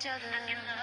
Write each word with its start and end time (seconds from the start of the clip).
each 0.00 0.06
other. 0.06 0.79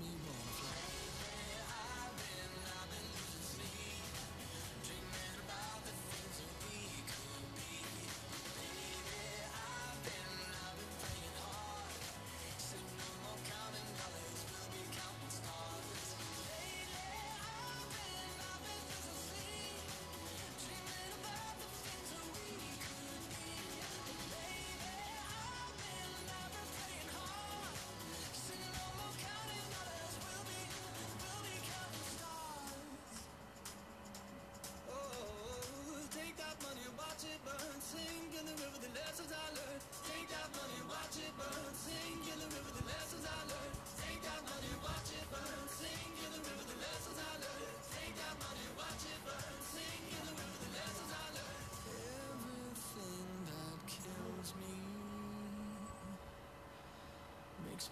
Me 0.00 0.18
wanna 0.26 0.43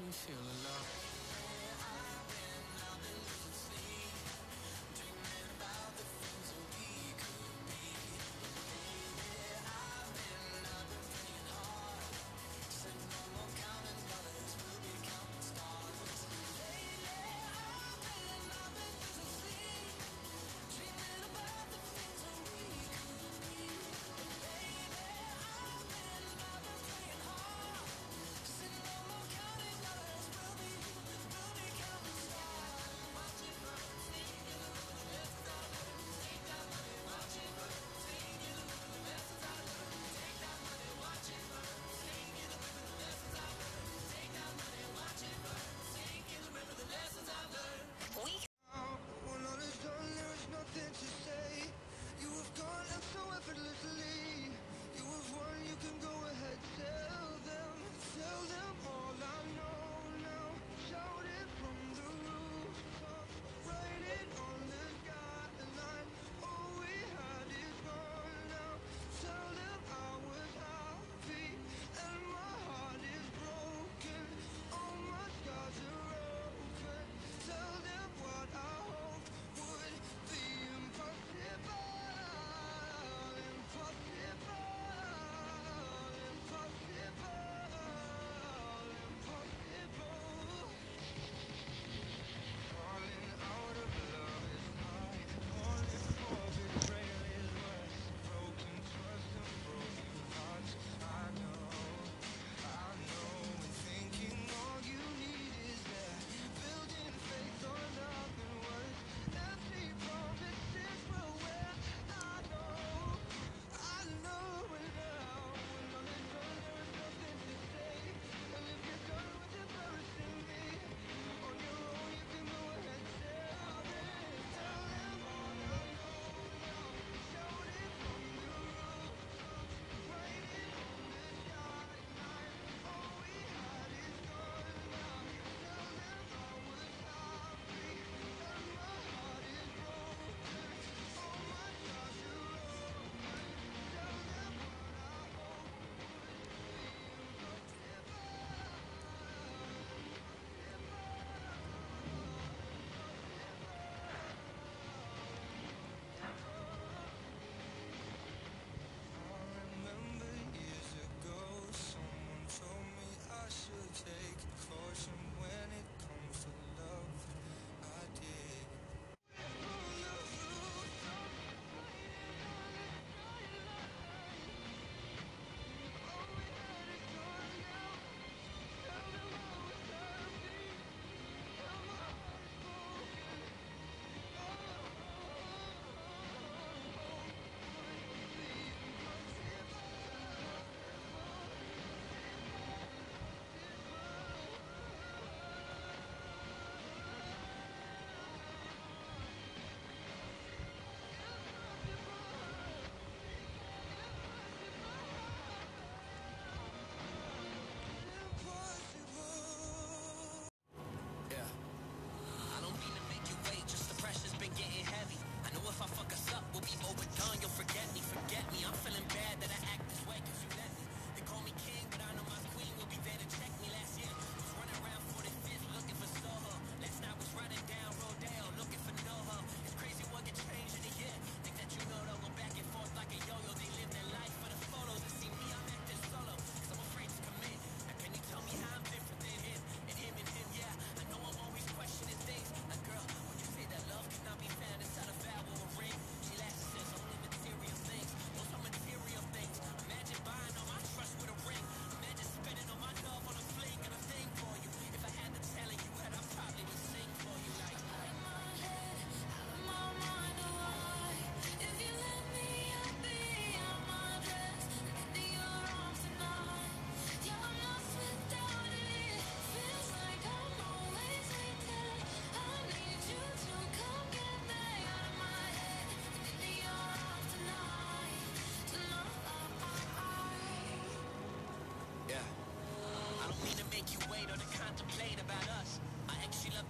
makes 0.00 0.28
me 0.28 0.34
feel 0.34 0.40
alive. 0.40 1.01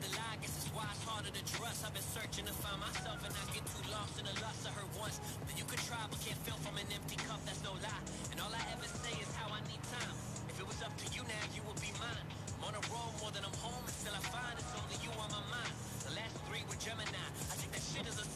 The 0.03 0.11
lie, 0.19 0.37
guess 0.43 0.55
it's 0.59 0.71
why 0.75 0.87
it's 0.91 1.05
harder 1.07 1.31
to 1.31 1.45
trust. 1.55 1.87
I've 1.87 1.95
been 1.95 2.03
searching 2.03 2.45
to 2.51 2.55
find 2.59 2.79
myself 2.83 3.23
and 3.23 3.31
I 3.31 3.43
get 3.55 3.63
too 3.71 3.85
lost 3.95 4.19
in 4.19 4.27
the 4.27 4.35
lust 4.43 4.67
I 4.67 4.75
heard 4.75 4.91
once. 4.99 5.23
That 5.47 5.55
you 5.55 5.65
could 5.65 5.79
try 5.87 6.03
but 6.11 6.19
can't 6.19 6.39
fill 6.43 6.59
from 6.67 6.75
an 6.75 6.89
empty 6.91 7.19
cup, 7.23 7.39
that's 7.47 7.63
no 7.63 7.71
lie. 7.79 8.03
And 8.35 8.43
all 8.43 8.51
I 8.51 8.63
ever 8.75 8.89
say 8.91 9.15
is 9.23 9.31
how 9.39 9.47
I 9.55 9.63
need 9.71 9.83
time. 9.95 10.15
If 10.51 10.59
it 10.59 10.67
was 10.67 10.83
up 10.83 10.91
to 10.99 11.07
you 11.15 11.23
now, 11.23 11.45
you 11.55 11.63
would 11.71 11.79
be 11.79 11.95
mine. 12.03 12.27
I'm 12.59 12.71
on 12.71 12.75
a 12.75 12.83
roll 12.91 13.15
more 13.23 13.31
than 13.31 13.47
I'm 13.47 13.57
home 13.63 13.83
until 13.87 14.15
I 14.19 14.23
find 14.27 14.55
it's 14.59 14.75
only 14.75 14.99
you 15.07 15.11
on 15.23 15.31
my 15.31 15.45
mind. 15.55 15.75
The 16.03 16.15
last 16.19 16.35
three 16.51 16.63
were 16.67 16.79
Gemini. 16.83 17.23
I 17.51 17.55
think 17.63 17.71
that 17.71 17.85
shit 17.87 18.07
is 18.11 18.19
a 18.19 18.27